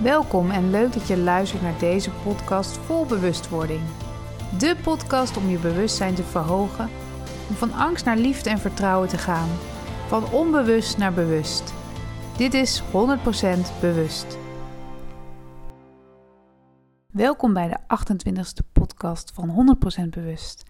[0.00, 3.80] Welkom en leuk dat je luistert naar deze podcast vol bewustwording.
[4.58, 6.90] De podcast om je bewustzijn te verhogen,
[7.48, 9.48] om van angst naar liefde en vertrouwen te gaan,
[10.06, 11.74] van onbewust naar bewust.
[12.36, 12.84] Dit is 100%
[13.80, 14.38] bewust.
[17.12, 20.62] Welkom bij de 28e podcast van 100% bewust.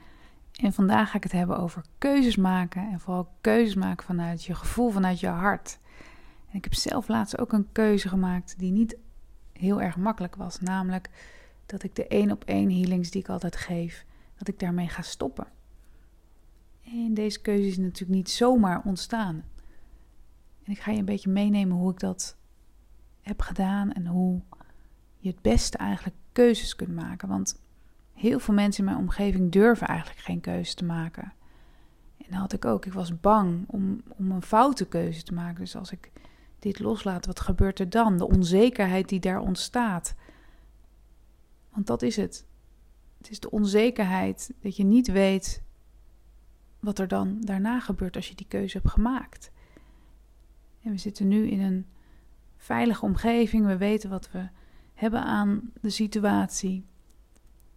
[0.53, 4.55] En vandaag ga ik het hebben over keuzes maken en vooral keuzes maken vanuit je
[4.55, 5.79] gevoel, vanuit je hart.
[6.51, 8.97] En ik heb zelf laatst ook een keuze gemaakt die niet
[9.63, 10.61] heel erg makkelijk was.
[10.61, 11.11] Namelijk
[11.67, 14.05] dat ik de één op één healings die ik altijd geef,
[14.37, 15.47] dat ik daarmee ga stoppen.
[16.85, 19.45] En deze keuze is natuurlijk niet zomaar ontstaan.
[20.65, 22.37] En ik ga je een beetje meenemen hoe ik dat
[23.21, 24.41] heb gedaan en hoe
[25.19, 27.29] je het beste eigenlijk keuzes kunt maken.
[27.29, 27.61] Want
[28.13, 31.33] heel veel mensen in mijn omgeving durven eigenlijk geen keuze te maken.
[32.19, 32.87] En dat had ik ook.
[32.87, 35.61] Ik was bang om, om een foute keuze te maken.
[35.61, 36.11] Dus als ik
[36.63, 38.17] dit loslaat, wat gebeurt er dan?
[38.17, 40.15] De onzekerheid die daar ontstaat.
[41.69, 42.47] Want dat is het.
[43.19, 45.63] Het is de onzekerheid dat je niet weet
[46.81, 49.51] wat er dan daarna gebeurt als je die keuze hebt gemaakt.
[50.83, 51.87] En we zitten nu in een
[52.57, 53.67] veilige omgeving.
[53.67, 54.49] We weten wat we
[54.95, 56.87] hebben aan de situatie.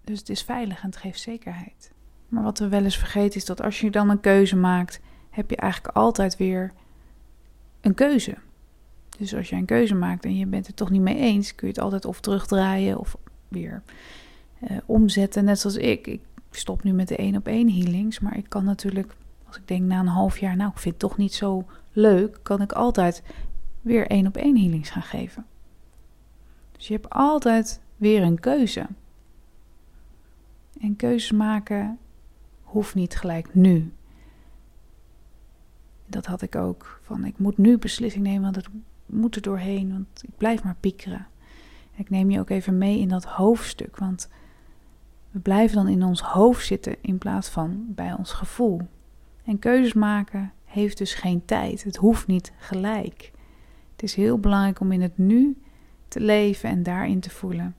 [0.03, 1.91] Dus het is veilig en het geeft zekerheid.
[2.27, 5.49] Maar wat we wel eens vergeten is dat als je dan een keuze maakt, heb
[5.49, 6.73] je eigenlijk altijd weer
[7.81, 8.37] een keuze.
[9.17, 11.67] Dus als je een keuze maakt en je bent het toch niet mee eens, kun
[11.67, 13.83] je het altijd of terugdraaien of weer
[14.63, 15.45] uh, omzetten.
[15.45, 16.07] Net zoals ik.
[16.07, 19.15] Ik stop nu met de één op één healings, maar ik kan natuurlijk,
[19.47, 22.39] als ik denk na een half jaar, nou ik vind het toch niet zo leuk,
[22.43, 23.23] kan ik altijd
[23.81, 25.45] weer één op één healings gaan geven.
[26.71, 28.87] Dus je hebt altijd weer een keuze.
[30.79, 31.97] En keuzes maken
[32.63, 33.91] hoeft niet gelijk nu.
[36.07, 36.99] Dat had ik ook.
[37.03, 38.67] Van ik moet nu beslissing nemen, want het
[39.05, 41.27] moet er doorheen, want ik blijf maar piekeren.
[41.95, 44.29] ik neem je ook even mee in dat hoofdstuk, want
[45.31, 48.81] we blijven dan in ons hoofd zitten in plaats van bij ons gevoel.
[49.43, 51.83] En keuzes maken heeft dus geen tijd.
[51.83, 53.31] Het hoeft niet gelijk.
[53.91, 55.57] Het is heel belangrijk om in het nu
[56.07, 57.75] te leven en daarin te voelen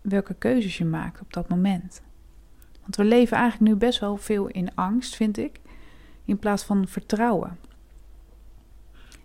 [0.00, 2.02] welke keuzes je maakt op dat moment.
[2.80, 5.60] Want we leven eigenlijk nu best wel veel in angst, vind ik,
[6.24, 7.58] in plaats van vertrouwen.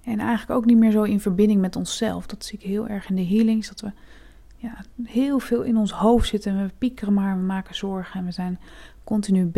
[0.06, 2.26] En eigenlijk ook niet meer zo in verbinding met onszelf.
[2.26, 3.68] Dat zie ik heel erg in de healings.
[3.68, 3.92] Dat we
[4.56, 6.52] ja, heel veel in ons hoofd zitten.
[6.52, 8.20] En we piekeren maar, we maken zorgen.
[8.20, 8.60] En we zijn
[9.04, 9.52] continu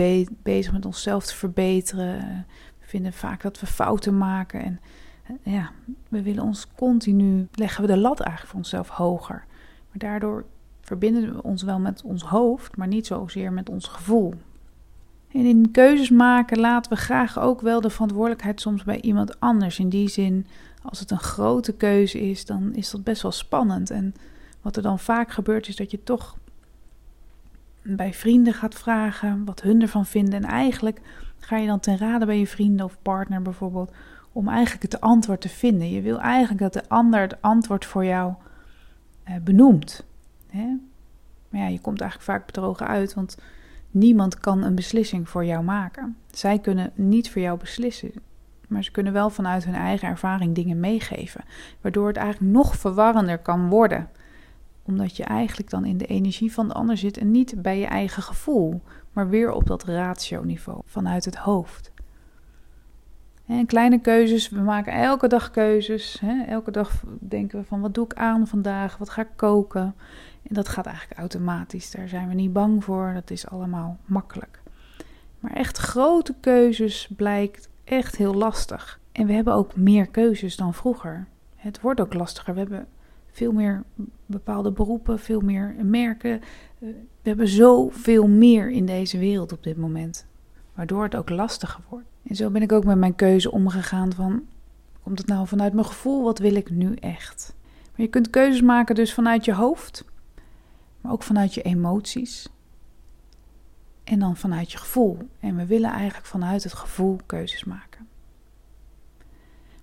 [0.44, 2.46] bezig met onszelf te verbeteren.
[2.80, 4.64] We vinden vaak dat we fouten maken.
[4.64, 4.80] En
[5.24, 5.72] eh, ja,
[6.10, 9.46] we willen ons continu, leggen we de lat eigenlijk voor onszelf hoger.
[9.88, 10.46] Maar daardoor
[10.82, 14.34] verbinden we ons wel met ons hoofd, maar niet zozeer met ons gevoel.
[15.38, 19.80] En in keuzes maken laten we graag ook wel de verantwoordelijkheid soms bij iemand anders.
[19.80, 20.48] In die zin,
[20.84, 23.90] als het een grote keuze is, dan is dat best wel spannend.
[23.90, 24.16] En
[24.62, 26.38] wat er dan vaak gebeurt, is dat je toch
[27.82, 30.34] bij vrienden gaat vragen wat hun ervan vinden.
[30.34, 31.02] En eigenlijk
[31.40, 33.92] ga je dan ten rade bij je vrienden of partner bijvoorbeeld,
[34.32, 35.90] om eigenlijk het antwoord te vinden.
[35.90, 38.34] Je wil eigenlijk dat de ander het antwoord voor jou
[39.24, 40.04] eh, benoemt.
[41.50, 43.38] Maar ja, je komt eigenlijk vaak bedrogen uit, want
[43.98, 46.18] Niemand kan een beslissing voor jou maken.
[46.32, 48.12] Zij kunnen niet voor jou beslissen,
[48.68, 51.44] maar ze kunnen wel vanuit hun eigen ervaring dingen meegeven,
[51.82, 54.10] waardoor het eigenlijk nog verwarrender kan worden.
[54.84, 57.86] Omdat je eigenlijk dan in de energie van de ander zit en niet bij je
[57.86, 58.82] eigen gevoel,
[59.14, 61.92] maar weer op dat ratio-niveau vanuit het hoofd.
[63.48, 66.20] En kleine keuzes, we maken elke dag keuzes.
[66.20, 66.44] Hè?
[66.44, 69.96] Elke dag denken we van wat doe ik aan vandaag, wat ga ik koken.
[70.48, 71.92] En dat gaat eigenlijk automatisch.
[71.92, 73.12] Daar zijn we niet bang voor.
[73.14, 74.62] Dat is allemaal makkelijk.
[75.40, 79.00] Maar echt grote keuzes blijkt echt heel lastig.
[79.12, 81.28] En we hebben ook meer keuzes dan vroeger.
[81.56, 82.54] Het wordt ook lastiger.
[82.54, 82.88] We hebben
[83.32, 83.84] veel meer
[84.26, 86.32] bepaalde beroepen, veel meer merken.
[86.32, 86.90] Eh,
[87.22, 90.26] we hebben zoveel meer in deze wereld op dit moment.
[90.74, 92.06] Waardoor het ook lastiger wordt.
[92.28, 94.44] En zo ben ik ook met mijn keuze omgegaan van...
[95.04, 96.24] Komt het nou vanuit mijn gevoel?
[96.24, 97.56] Wat wil ik nu echt?
[97.66, 100.06] Maar je kunt keuzes maken dus vanuit je hoofd
[101.02, 102.50] maar ook vanuit je emoties.
[104.04, 105.18] En dan vanuit je gevoel.
[105.40, 108.08] En we willen eigenlijk vanuit het gevoel keuzes maken.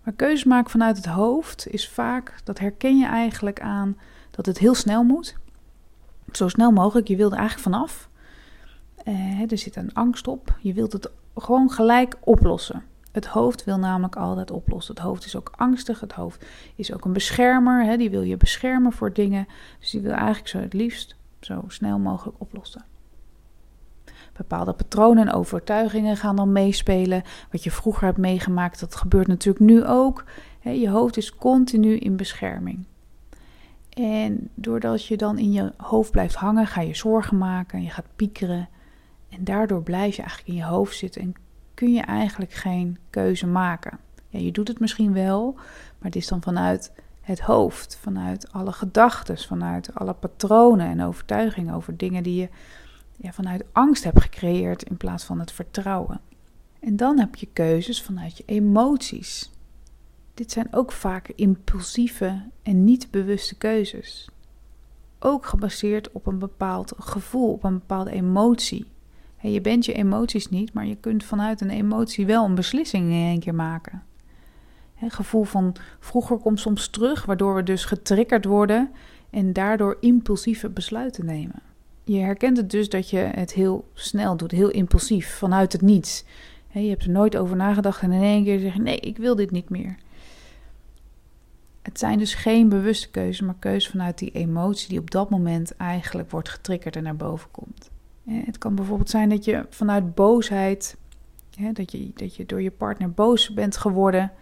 [0.02, 3.96] Maar keuzes maken vanuit het hoofd is vaak, dat herken je eigenlijk aan
[4.30, 5.36] dat het heel snel moet.
[6.32, 8.08] Zo snel mogelijk, je wilt er eigenlijk vanaf.
[9.04, 10.56] Eh, er zit een angst op.
[10.60, 12.84] Je wilt het gewoon gelijk oplossen.
[13.14, 14.94] Het hoofd wil namelijk altijd oplossen.
[14.94, 16.00] Het hoofd is ook angstig.
[16.00, 16.44] Het hoofd
[16.74, 17.84] is ook een beschermer.
[17.84, 17.96] Hè?
[17.96, 19.46] Die wil je beschermen voor dingen.
[19.80, 22.84] Dus die wil eigenlijk zo het liefst zo snel mogelijk oplossen.
[24.32, 27.22] Bepaalde patronen en overtuigingen gaan dan meespelen.
[27.50, 30.24] Wat je vroeger hebt meegemaakt, dat gebeurt natuurlijk nu ook.
[30.60, 32.84] Je hoofd is continu in bescherming.
[33.90, 37.90] En doordat je dan in je hoofd blijft hangen, ga je zorgen maken en je
[37.90, 38.68] gaat piekeren.
[39.28, 41.34] En daardoor blijf je eigenlijk in je hoofd zitten en
[41.74, 43.98] kun je eigenlijk geen keuze maken.
[44.28, 48.72] Ja, je doet het misschien wel, maar het is dan vanuit het hoofd, vanuit alle
[48.72, 52.48] gedachten, vanuit alle patronen en overtuigingen over dingen die je
[53.16, 56.20] ja, vanuit angst hebt gecreëerd in plaats van het vertrouwen.
[56.80, 59.50] En dan heb je keuzes vanuit je emoties.
[60.34, 64.28] Dit zijn ook vaak impulsieve en niet bewuste keuzes.
[65.18, 68.86] Ook gebaseerd op een bepaald gevoel, op een bepaalde emotie.
[69.52, 73.26] Je bent je emoties niet, maar je kunt vanuit een emotie wel een beslissing in
[73.26, 74.02] één keer maken.
[74.94, 78.90] Het gevoel van vroeger komt soms terug, waardoor we dus getriggerd worden
[79.30, 81.62] en daardoor impulsieve besluiten nemen.
[82.04, 86.24] Je herkent het dus dat je het heel snel doet, heel impulsief, vanuit het niets.
[86.70, 89.36] Je hebt er nooit over nagedacht en in één keer zeg je: nee, ik wil
[89.36, 89.96] dit niet meer.
[91.82, 95.76] Het zijn dus geen bewuste keuzes, maar keuzes vanuit die emotie die op dat moment
[95.76, 97.90] eigenlijk wordt getriggerd en naar boven komt.
[98.28, 100.96] Het kan bijvoorbeeld zijn dat je vanuit boosheid,
[101.72, 104.32] dat je, dat je door je partner boos bent geworden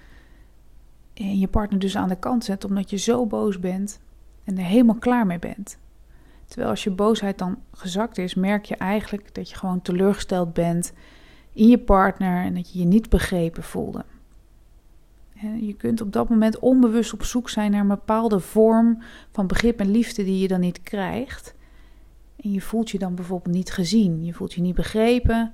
[1.14, 4.00] en je partner dus aan de kant zet omdat je zo boos bent
[4.44, 5.78] en er helemaal klaar mee bent.
[6.44, 10.92] Terwijl als je boosheid dan gezakt is, merk je eigenlijk dat je gewoon teleurgesteld bent
[11.52, 14.04] in je partner en dat je je niet begrepen voelde.
[15.60, 19.02] Je kunt op dat moment onbewust op zoek zijn naar een bepaalde vorm
[19.32, 21.54] van begrip en liefde die je dan niet krijgt.
[22.42, 25.52] En je voelt je dan bijvoorbeeld niet gezien, je voelt je niet begrepen.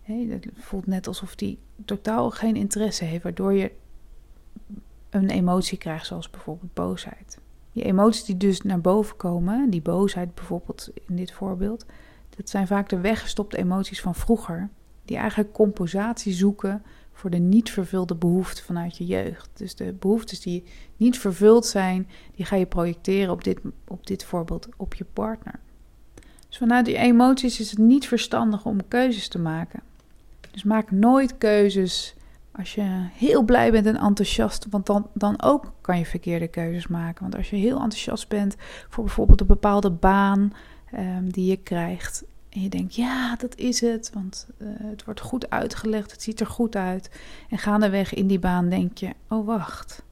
[0.00, 3.72] Het voelt net alsof die totaal geen interesse heeft, waardoor je
[5.10, 7.38] een emotie krijgt, zoals bijvoorbeeld boosheid.
[7.72, 11.86] Die emoties die dus naar boven komen, die boosheid bijvoorbeeld in dit voorbeeld,
[12.36, 14.68] dat zijn vaak de weggestopte emoties van vroeger,
[15.04, 16.82] die eigenlijk compensatie zoeken
[17.12, 19.50] voor de niet vervulde behoeften vanuit je jeugd.
[19.54, 20.64] Dus de behoeftes die
[20.96, 25.60] niet vervuld zijn, die ga je projecteren op dit, op dit voorbeeld op je partner.
[26.50, 29.80] Dus vanuit die emoties is het niet verstandig om keuzes te maken.
[30.50, 32.14] Dus maak nooit keuzes
[32.52, 36.86] als je heel blij bent en enthousiast, want dan, dan ook kan je verkeerde keuzes
[36.86, 37.22] maken.
[37.22, 38.56] Want als je heel enthousiast bent
[38.88, 40.52] voor bijvoorbeeld een bepaalde baan
[40.94, 45.20] um, die je krijgt, en je denkt, ja, dat is het, want uh, het wordt
[45.20, 47.10] goed uitgelegd, het ziet er goed uit.
[47.50, 50.02] En gaandeweg in die baan denk je, oh wacht,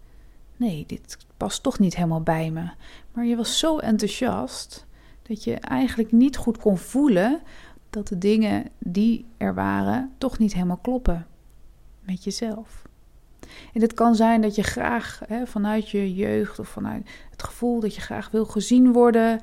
[0.57, 2.71] nee, dit past toch niet helemaal bij me.
[3.13, 4.87] Maar je was zo enthousiast
[5.29, 7.41] dat je eigenlijk niet goed kon voelen
[7.91, 11.27] dat de dingen die er waren toch niet helemaal kloppen
[12.01, 12.87] met jezelf.
[13.73, 17.81] En het kan zijn dat je graag hè, vanuit je jeugd of vanuit het gevoel
[17.81, 19.41] dat je graag wil gezien worden,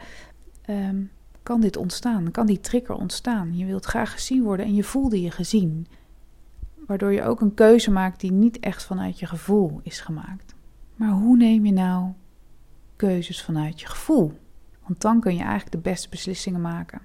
[0.61, 1.03] ehm,
[1.43, 3.57] kan dit ontstaan, kan die trigger ontstaan.
[3.57, 5.87] Je wilt graag gezien worden en je voelde je gezien.
[6.87, 10.55] Waardoor je ook een keuze maakt die niet echt vanuit je gevoel is gemaakt.
[10.95, 12.11] Maar hoe neem je nou
[12.95, 14.33] keuzes vanuit je gevoel?
[14.87, 17.01] Want dan kun je eigenlijk de beste beslissingen maken.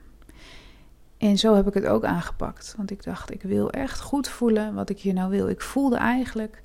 [1.19, 2.75] En zo heb ik het ook aangepakt.
[2.77, 5.49] Want ik dacht, ik wil echt goed voelen wat ik hier nou wil.
[5.49, 6.63] Ik voelde eigenlijk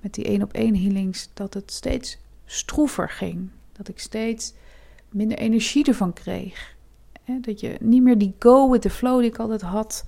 [0.00, 3.50] met die één op één healings dat het steeds stroever ging.
[3.72, 4.54] Dat ik steeds
[5.10, 6.76] minder energie ervan kreeg.
[7.40, 10.04] Dat je niet meer die go with the flow die ik altijd had.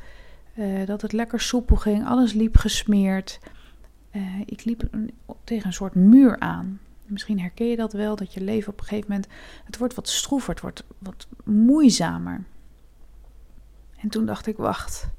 [0.55, 2.07] Uh, dat het lekker soepel ging.
[2.07, 3.39] Alles liep gesmeerd.
[4.13, 4.83] Uh, ik liep
[5.45, 6.81] tegen een soort muur aan.
[7.11, 9.29] Misschien herken je dat wel, dat je leven op een gegeven moment...
[9.65, 12.45] Het wordt wat stroever, het wordt wat moeizamer.
[13.97, 15.11] En toen dacht ik, wacht,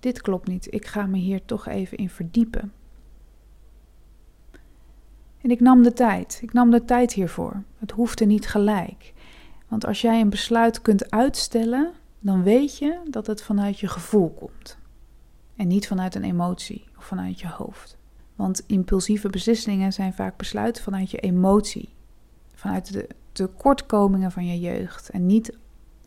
[0.00, 0.74] dit klopt niet.
[0.74, 2.72] Ik ga me hier toch even in verdiepen.
[5.40, 6.38] En ik nam de tijd.
[6.42, 7.62] Ik nam de tijd hiervoor.
[7.78, 9.12] Het hoefde niet gelijk.
[9.68, 14.30] Want als jij een besluit kunt uitstellen, dan weet je dat het vanuit je gevoel
[14.30, 14.78] komt.
[15.56, 17.97] En niet vanuit een emotie of vanuit je hoofd.
[18.38, 21.88] Want impulsieve beslissingen zijn vaak besluiten vanuit je emotie.
[22.54, 25.10] Vanuit de tekortkomingen van je jeugd.
[25.10, 25.58] En niet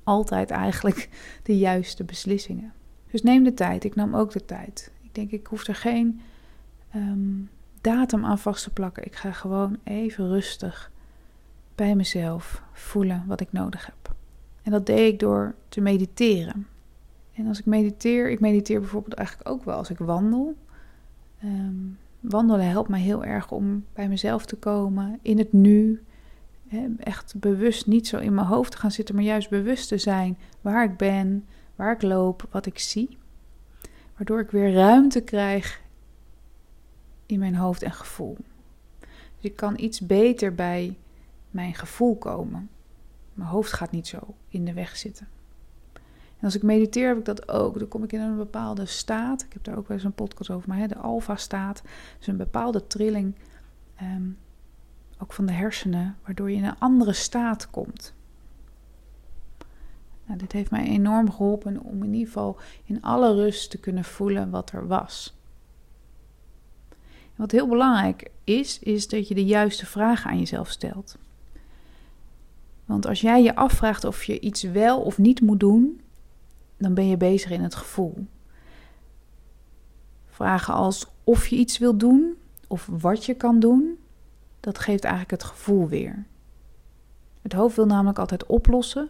[0.03, 1.09] altijd eigenlijk
[1.43, 2.73] de juiste beslissingen.
[3.11, 3.83] Dus neem de tijd.
[3.83, 4.91] Ik nam ook de tijd.
[5.01, 6.21] Ik denk, ik hoef er geen
[6.91, 7.39] ehm,
[7.81, 9.05] datum aan vast te plakken.
[9.05, 10.91] Ik ga gewoon even rustig
[11.75, 14.15] bij mezelf voelen wat ik nodig heb.
[14.61, 16.67] En dat deed ik door te mediteren.
[17.33, 20.55] En als ik mediteer, ik mediteer bijvoorbeeld eigenlijk ook wel als ik wandel.
[21.39, 21.85] Ehm,
[22.21, 26.03] wandelen helpt mij heel erg om bij mezelf te komen, in het nu,
[26.97, 30.37] echt bewust niet zo in mijn hoofd te gaan zitten, maar juist bewust te zijn
[30.61, 33.17] waar ik ben, waar ik loop, wat ik zie.
[34.15, 35.81] Waardoor ik weer ruimte krijg
[37.25, 38.37] in mijn hoofd en gevoel.
[38.99, 40.97] Dus ik kan iets beter bij
[41.51, 42.69] mijn gevoel komen.
[43.33, 45.27] Mijn hoofd gaat niet zo in de weg zitten.
[46.41, 47.79] En als ik mediteer heb ik dat ook.
[47.79, 49.41] Dan kom ik in een bepaalde staat.
[49.41, 51.81] Ik heb daar ook wel eens een podcast over, maar hè, de alfa-staat.
[52.17, 53.35] Dus een bepaalde trilling.
[54.01, 54.37] Um,
[55.17, 58.13] ook van de hersenen, waardoor je in een andere staat komt.
[60.25, 64.03] Nou, dit heeft mij enorm geholpen om in ieder geval in alle rust te kunnen
[64.03, 65.35] voelen wat er was.
[67.35, 71.17] wat heel belangrijk is, is dat je de juiste vragen aan jezelf stelt.
[72.85, 76.01] Want als jij je afvraagt of je iets wel of niet moet doen,
[76.81, 78.27] dan ben je bezig in het gevoel.
[80.27, 82.33] Vragen als of je iets wil doen
[82.67, 83.97] of wat je kan doen,
[84.59, 86.25] dat geeft eigenlijk het gevoel weer.
[87.41, 89.09] Het hoofd wil namelijk altijd oplossen.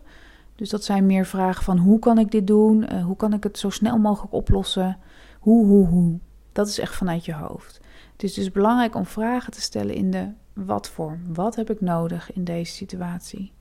[0.56, 2.94] Dus dat zijn meer vragen van hoe kan ik dit doen?
[2.94, 4.98] Uh, hoe kan ik het zo snel mogelijk oplossen?
[5.40, 6.20] Hoe, hoe, hoe?
[6.52, 7.80] Dat is echt vanuit je hoofd.
[8.12, 11.34] Het is dus belangrijk om vragen te stellen in de wat vorm.
[11.34, 13.52] Wat heb ik nodig in deze situatie?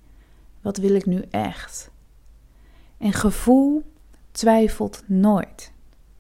[0.61, 1.91] Wat wil ik nu echt?
[2.99, 3.90] En gevoel
[4.33, 5.73] twijfelt nooit.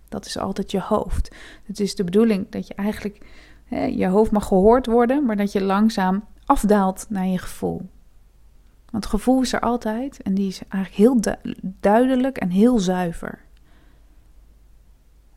[0.08, 1.34] Dat is altijd je hoofd.
[1.64, 3.26] Het is de bedoeling dat je eigenlijk
[3.64, 7.88] hè, je hoofd mag gehoord worden, maar dat je langzaam afdaalt naar je gevoel.
[8.90, 13.38] Want gevoel is er altijd en die is eigenlijk heel duidelijk en heel zuiver.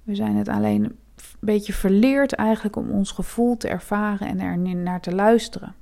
[0.03, 0.97] We zijn het alleen een
[1.39, 5.75] beetje verleerd eigenlijk om ons gevoel te ervaren en er naar te luisteren.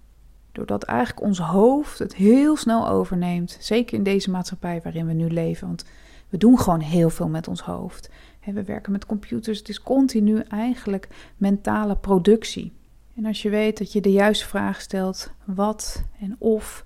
[0.51, 3.57] Doordat eigenlijk ons hoofd het heel snel overneemt.
[3.59, 5.67] Zeker in deze maatschappij waarin we nu leven.
[5.67, 5.85] Want
[6.31, 8.09] we doen gewoon heel veel met ons hoofd.
[8.45, 9.57] We werken met computers.
[9.57, 11.07] Het is continu eigenlijk
[11.37, 12.73] mentale productie.
[13.15, 16.83] En als je weet dat je de juiste vraag stelt, wat en of,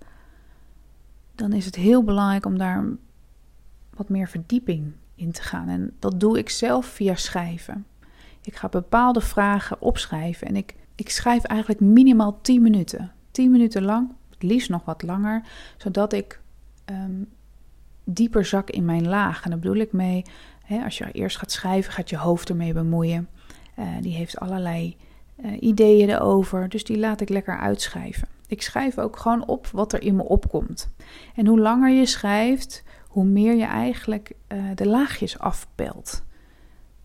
[1.35, 2.85] dan is het heel belangrijk om daar
[3.93, 5.67] wat meer verdieping in te gaan.
[5.67, 7.85] En dat doe ik zelf via schrijven.
[8.41, 13.11] Ik ga bepaalde vragen opschrijven en ik, ik schrijf eigenlijk minimaal 10 minuten.
[13.31, 15.43] 10 minuten lang, het liefst nog wat langer,
[15.77, 16.41] zodat ik
[16.85, 17.23] ehm,
[18.05, 19.43] dieper zak in mijn laag.
[19.43, 20.23] En daar bedoel ik mee,
[20.65, 23.29] hè, als je eerst gaat schrijven, gaat je hoofd ermee bemoeien.
[23.79, 24.97] Uh, die heeft allerlei
[25.45, 28.27] uh, ideeën erover, dus die laat ik lekker uitschrijven.
[28.47, 30.89] Ik schrijf ook gewoon op wat er in me opkomt.
[31.35, 36.23] En hoe langer je schrijft, hoe meer je eigenlijk uh, de laagjes afpelt.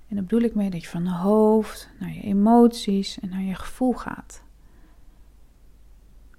[0.08, 3.42] En daar bedoel ik mee dat je van de hoofd naar je emoties en naar
[3.42, 4.42] je gevoel gaat.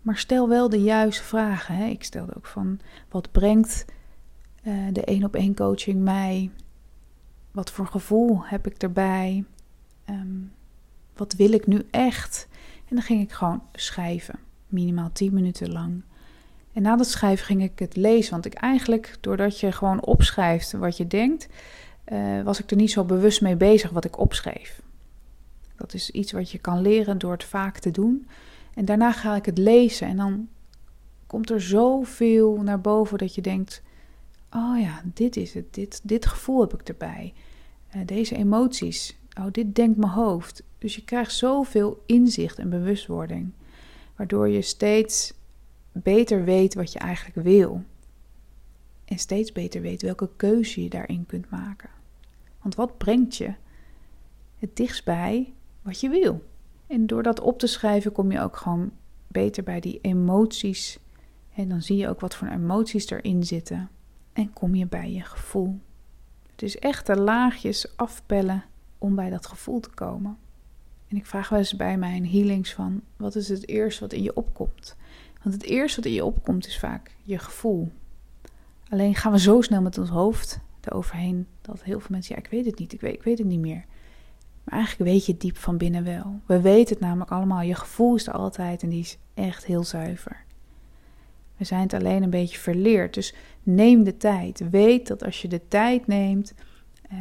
[0.01, 1.75] Maar stel wel de juiste vragen.
[1.75, 1.85] Hè?
[1.85, 3.85] Ik stelde ook van wat brengt
[4.63, 6.51] uh, de één op één coaching mij?
[7.51, 9.43] Wat voor gevoel heb ik erbij?
[10.09, 10.51] Um,
[11.15, 12.47] wat wil ik nu echt?
[12.89, 16.01] En dan ging ik gewoon schrijven, minimaal 10 minuten lang.
[16.73, 20.71] En na dat schrijven ging ik het lezen, want ik eigenlijk, doordat je gewoon opschrijft
[20.71, 21.47] wat je denkt,
[22.11, 24.81] uh, was ik er niet zo bewust mee bezig wat ik opschreef.
[25.75, 28.27] Dat is iets wat je kan leren door het vaak te doen.
[28.73, 30.47] En daarna ga ik het lezen en dan
[31.27, 33.81] komt er zoveel naar boven dat je denkt:
[34.53, 37.33] oh ja, dit is het, dit, dit gevoel heb ik erbij.
[37.95, 40.63] Uh, deze emoties, oh, dit denkt mijn hoofd.
[40.77, 43.51] Dus je krijgt zoveel inzicht en bewustwording,
[44.15, 45.33] waardoor je steeds
[45.91, 47.83] beter weet wat je eigenlijk wil.
[49.05, 51.89] En steeds beter weet welke keuze je daarin kunt maken.
[52.61, 53.53] Want wat brengt je
[54.57, 56.43] het dichtst bij wat je wil?
[56.87, 58.91] En door dat op te schrijven kom je ook gewoon
[59.27, 60.99] beter bij die emoties.
[61.53, 63.89] En dan zie je ook wat voor emoties erin zitten.
[64.33, 65.79] En kom je bij je gevoel.
[66.51, 68.63] Het is echt de laagjes afpellen
[68.97, 70.37] om bij dat gevoel te komen.
[71.07, 74.23] En ik vraag wel eens bij mijn healings van, wat is het eerste wat in
[74.23, 74.95] je opkomt?
[75.43, 77.91] Want het eerste wat in je opkomt is vaak je gevoel.
[78.89, 82.49] Alleen gaan we zo snel met ons hoofd eroverheen dat heel veel mensen, ja, ik
[82.51, 83.85] weet het niet, ik weet, ik weet het niet meer.
[84.63, 86.39] Maar eigenlijk weet je het diep van binnen wel.
[86.45, 87.61] We weten het namelijk allemaal.
[87.61, 90.43] Je gevoel is er altijd en die is echt heel zuiver.
[91.61, 93.13] We zijn het alleen een beetje verleerd.
[93.13, 94.69] Dus neem de tijd.
[94.69, 96.53] Weet dat als je de tijd neemt,
[97.01, 97.17] eh,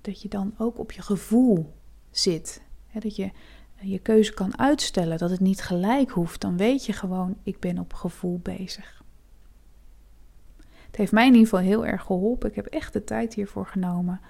[0.00, 1.74] dat je dan ook op je gevoel
[2.10, 2.62] zit.
[2.92, 3.30] dat je
[3.76, 6.40] eh, je keuze kan uitstellen, dat het niet gelijk hoeft.
[6.40, 9.02] Dan weet je gewoon, ik ben op gevoel bezig.
[10.86, 12.48] Het heeft mij in ieder geval heel erg geholpen.
[12.48, 14.20] Ik heb echt de tijd hiervoor genomen.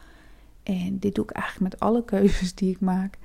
[0.63, 3.19] En dit doe ik eigenlijk met alle keuzes die ik maak.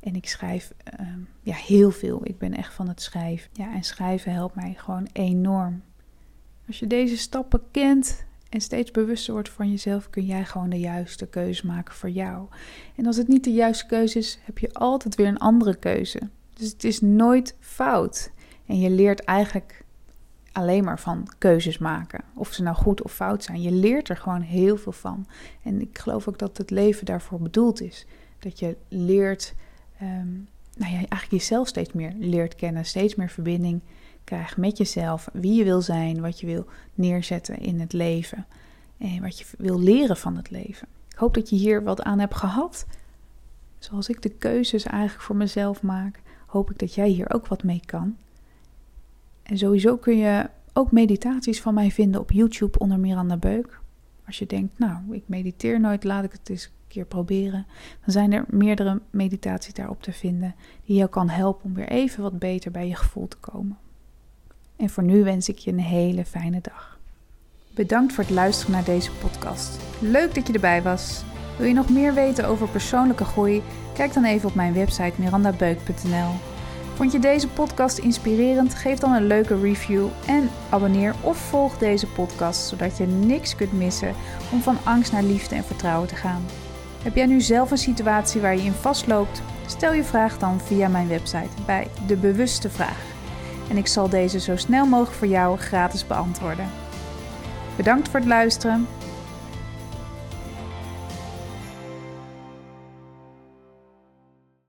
[0.00, 2.20] En ik schrijf ehm, ja, heel veel.
[2.22, 3.50] Ik ben echt van het schrijven.
[3.52, 5.82] Ja, en schrijven helpt mij gewoon enorm.
[6.66, 10.78] Als je deze stappen kent en steeds bewuster wordt van jezelf, kun jij gewoon de
[10.78, 12.48] juiste keuze maken voor jou.
[12.96, 16.20] En als het niet de juiste keuze is, heb je altijd weer een andere keuze.
[16.54, 18.30] Dus het is nooit fout.
[18.66, 19.84] En je leert eigenlijk
[20.52, 22.24] alleen maar van keuzes maken.
[22.34, 23.62] Of ze nou goed of fout zijn.
[23.62, 25.26] Je leert er gewoon heel veel van.
[25.62, 28.06] En ik geloof ook dat het leven daarvoor bedoeld is.
[28.38, 29.54] Dat je leert,
[30.02, 32.84] um, nou ja, eigenlijk jezelf steeds meer leert kennen.
[32.84, 33.80] Steeds meer verbinding
[34.24, 35.28] krijgt met jezelf.
[35.32, 38.46] Wie je wil zijn, wat je wil neerzetten in het leven.
[38.98, 40.88] En wat je wil leren van het leven.
[41.08, 42.86] Ik hoop dat je hier wat aan hebt gehad.
[43.78, 47.62] Zoals ik de keuzes eigenlijk voor mezelf maak, hoop ik dat jij hier ook wat
[47.62, 48.16] mee kan.
[49.42, 53.80] En sowieso kun je ook meditaties van mij vinden op YouTube onder Miranda Beuk.
[54.26, 57.66] Als je denkt, nou, ik mediteer nooit, laat ik het eens een keer proberen.
[58.04, 62.22] Dan zijn er meerdere meditaties daarop te vinden die jou kan helpen om weer even
[62.22, 63.78] wat beter bij je gevoel te komen.
[64.76, 66.98] En voor nu wens ik je een hele fijne dag.
[67.74, 69.78] Bedankt voor het luisteren naar deze podcast.
[70.00, 71.24] Leuk dat je erbij was.
[71.58, 73.62] Wil je nog meer weten over persoonlijke groei?
[73.94, 76.32] Kijk dan even op mijn website mirandabeuk.nl.
[76.94, 78.74] Vond je deze podcast inspirerend?
[78.74, 83.72] Geef dan een leuke review en abonneer of volg deze podcast zodat je niks kunt
[83.72, 84.14] missen
[84.52, 86.44] om van angst naar liefde en vertrouwen te gaan.
[87.06, 89.42] Heb jij nu zelf een situatie waar je in vastloopt?
[89.66, 93.04] Stel je vraag dan via mijn website bij De Bewuste Vraag.
[93.70, 96.70] En ik zal deze zo snel mogelijk voor jou gratis beantwoorden.
[97.76, 98.86] Bedankt voor het luisteren